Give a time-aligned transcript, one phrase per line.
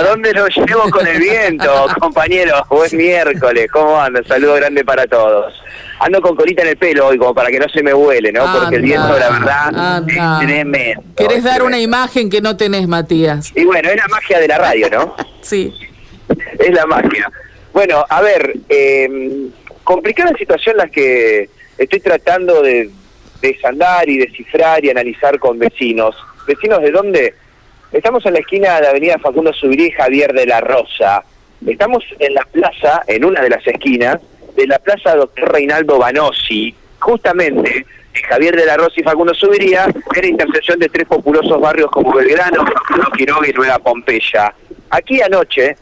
[0.00, 2.62] ¿A dónde lo llevo con el viento, compañeros?
[2.70, 4.24] Buen miércoles, ¿cómo andan?
[4.24, 5.52] Saludo grande para todos.
[5.98, 8.50] Ando con colita en el pelo hoy, como para que no se me huele, ¿no?
[8.50, 11.02] Porque el viento, la verdad, es tremendo.
[11.14, 13.52] ¿Querés dar una imagen que no tenés, Matías?
[13.54, 15.14] Y bueno, es la magia de la radio, ¿no?
[15.42, 15.70] sí.
[16.58, 17.30] Es la magia.
[17.74, 19.50] Bueno, a ver, eh,
[19.84, 22.88] complicada situación la que estoy tratando de
[23.42, 26.16] desandar y descifrar y analizar con vecinos.
[26.46, 27.34] ¿Vecinos de dónde?
[27.92, 31.24] Estamos en la esquina de Avenida Facundo Subirí Javier de la Rosa.
[31.66, 34.20] Estamos en la plaza, en una de las esquinas,
[34.54, 39.86] de la plaza Doctor Reinaldo Banossi, justamente en Javier de la Rosa y Facundo Subiría,
[39.86, 42.64] en la intersección de tres populosos barrios como Belgrano,
[43.16, 44.54] Quiroga y Nueva Pompeya.
[44.90, 45.76] Aquí anoche,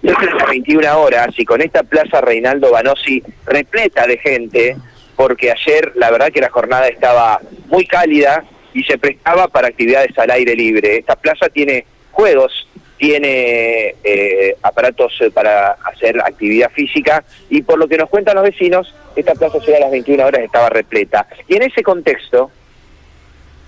[0.00, 4.76] desde las 21 horas, y con esta plaza Reinaldo Banossi repleta de gente,
[5.14, 10.16] porque ayer la verdad que la jornada estaba muy cálida, y se prestaba para actividades
[10.18, 10.98] al aire libre.
[10.98, 17.88] Esta plaza tiene juegos, tiene eh, aparatos eh, para hacer actividad física y por lo
[17.88, 21.26] que nos cuentan los vecinos, esta plaza ya a las 21 horas estaba repleta.
[21.48, 22.50] Y en ese contexto,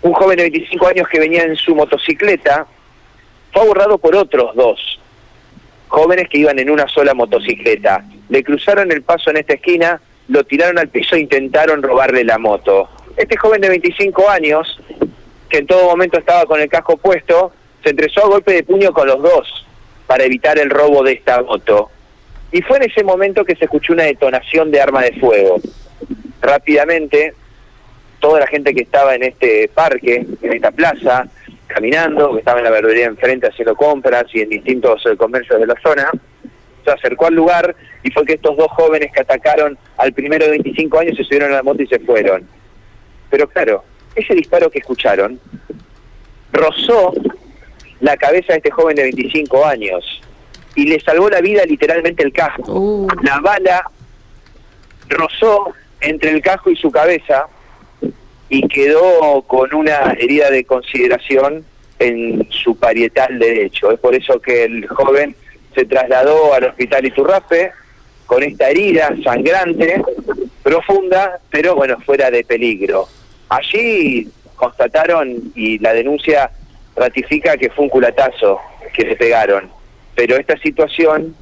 [0.03, 2.67] un joven de 25 años que venía en su motocicleta
[3.53, 4.99] fue aborrado por otros dos
[5.93, 8.03] jóvenes que iban en una sola motocicleta.
[8.31, 12.39] Le cruzaron el paso en esta esquina, lo tiraron al piso e intentaron robarle la
[12.39, 12.89] moto.
[13.15, 14.81] Este joven de 25 años,
[15.53, 17.53] que en todo momento estaba con el casco puesto,
[17.85, 19.67] se entresó a golpe de puño con los dos
[20.07, 21.91] para evitar el robo de esta moto.
[22.51, 25.61] Y fue en ese momento que se escuchó una detonación de arma de fuego.
[26.41, 27.35] Rápidamente,
[28.19, 31.29] toda la gente que estaba en este parque, en esta plaza,
[31.67, 35.67] caminando, que estaba en la verdulería enfrente haciendo compras y en distintos eh, comercios de
[35.67, 36.11] la zona,
[36.83, 40.53] se acercó al lugar y fue que estos dos jóvenes que atacaron al primero de
[40.53, 42.49] 25 años se subieron a la moto y se fueron.
[43.29, 43.85] Pero claro,
[44.15, 45.41] ese disparo que escucharon
[46.53, 47.13] rozó
[48.01, 50.21] la cabeza de este joven de 25 años
[50.75, 52.73] y le salvó la vida literalmente el casco.
[52.73, 53.09] Uh.
[53.23, 53.91] La bala
[55.09, 57.47] rozó entre el casco y su cabeza
[58.49, 61.65] y quedó con una herida de consideración
[61.99, 63.93] en su parietal derecho.
[63.93, 65.35] Es por eso que el joven
[65.75, 67.73] se trasladó al hospital Iturrape
[68.27, 70.03] con esta herida sangrante,
[70.63, 73.09] profunda, pero bueno, fuera de peligro.
[73.53, 76.51] Allí constataron y la denuncia
[76.97, 78.59] ratifica que fue un culatazo
[78.95, 79.71] que se pegaron,
[80.15, 81.37] pero esta situación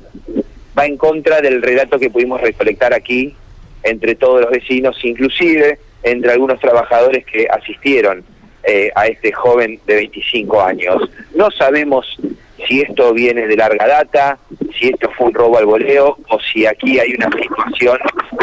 [0.77, 3.37] va en contra del relato que pudimos recolectar aquí
[3.85, 8.25] entre todos los vecinos, inclusive entre algunos trabajadores que asistieron
[8.65, 11.09] eh, a este joven de 25 años.
[11.37, 12.19] No sabemos
[12.67, 14.39] si esto viene de larga data,
[14.77, 17.99] si esto fue un robo al voleo o si aquí hay una situación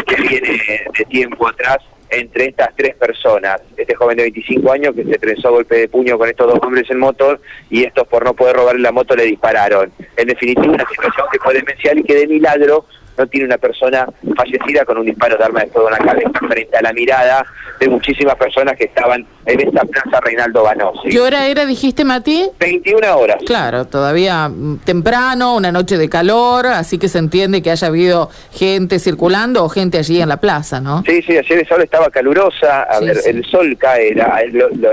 [0.07, 0.57] que viene
[0.97, 1.79] de tiempo atrás
[2.09, 5.90] entre estas tres personas, este joven de 25 años que se trenzó a golpe de
[5.90, 9.16] puño con estos dos hombres en motor y estos por no poder robarle la moto
[9.16, 9.91] le dispararon.
[10.16, 12.85] En definitiva, una situación que fue demencial y que de milagro
[13.17, 16.39] no tiene una persona fallecida con un disparo de arma de fuego en la cabeza
[16.47, 17.45] frente a la mirada
[17.79, 21.09] de muchísimas personas que estaban en esta plaza Reinaldo Banossi.
[21.09, 22.50] ¿Qué hora era, dijiste, Mati?
[22.59, 23.38] 21 horas.
[23.45, 28.29] Claro, todavía mm, temprano, una noche de calor, así que se entiende que haya habido
[28.51, 31.03] gente circulando o gente allí en la plaza, ¿no?
[31.06, 34.16] Sí, sí, ayer el sol estaba calurosa, a ver, el sol cae,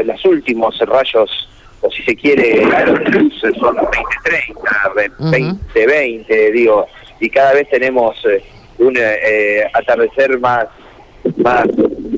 [0.04, 1.48] los últimos rayos
[1.80, 2.62] o si se quiere,
[3.60, 6.86] son 20-30, 20-20, digo,
[7.20, 8.42] y cada vez tenemos eh,
[8.78, 10.66] un eh, atardecer más,
[11.36, 11.66] más,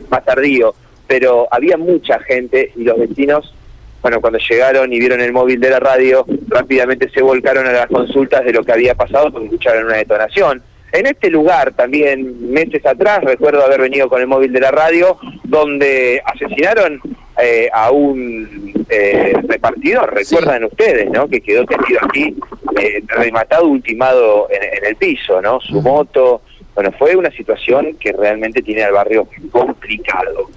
[0.08, 0.74] más tardío,
[1.06, 3.54] pero había mucha gente y los vecinos,
[4.02, 7.86] bueno, cuando llegaron y vieron el móvil de la radio, rápidamente se volcaron a las
[7.86, 10.62] consultas de lo que había pasado porque escucharon una detonación.
[10.92, 15.18] En este lugar también, meses atrás, recuerdo haber venido con el móvil de la radio,
[15.44, 17.00] donde asesinaron
[17.42, 21.28] eh, a un eh, repartidor, recuerdan ustedes, ¿no?
[21.28, 22.36] Que quedó tendido aquí,
[22.80, 25.60] eh, rematado, ultimado en, el piso, ¿no?
[25.60, 26.42] Su moto.
[26.74, 30.50] Bueno, fue una situación que realmente tiene al barrio complicado.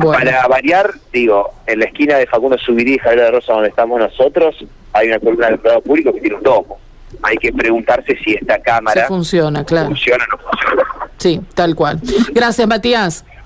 [0.00, 3.98] Para variar, digo, en la esquina de Facundo Subirí y Javier de Rosa, donde estamos
[3.98, 6.78] nosotros, hay una columna del Prado Público que tiene un domo.
[7.22, 9.88] Hay que preguntarse si esta cámara funciona, claro.
[9.88, 10.84] funciona o no funciona.
[11.18, 12.00] Sí, tal cual.
[12.32, 13.24] Gracias, Matías.